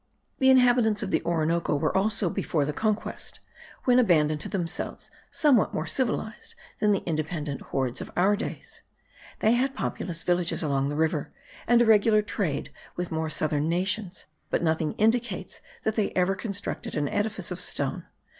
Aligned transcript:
The 0.39 0.49
inhabitants 0.49 1.03
of 1.03 1.11
the 1.11 1.21
Orinoco 1.23 1.75
were 1.75 1.95
also, 1.95 2.27
before 2.27 2.65
the 2.65 2.73
conquest, 2.73 3.39
when 3.83 3.99
abandoned 3.99 4.41
to 4.41 4.49
themselves, 4.49 5.11
somewhat 5.29 5.75
more 5.75 5.85
civilized 5.85 6.55
than 6.79 6.91
the 6.91 7.03
independent 7.05 7.61
hordes 7.69 8.01
of 8.01 8.09
our 8.17 8.35
days. 8.35 8.81
They 9.41 9.51
had 9.51 9.75
populous 9.75 10.23
villages 10.23 10.63
along 10.63 10.89
the 10.89 10.95
river, 10.95 11.31
and 11.67 11.83
a 11.83 11.85
regular 11.85 12.23
trade 12.23 12.71
with 12.95 13.11
more 13.11 13.29
southern 13.29 13.69
nations; 13.69 14.25
but 14.49 14.63
nothing 14.63 14.93
indicates 14.93 15.61
that 15.83 15.95
they 15.95 16.09
ever 16.13 16.33
constructed 16.35 16.95
an 16.95 17.07
edifice 17.07 17.51
of 17.51 17.59
stone. 17.59 18.07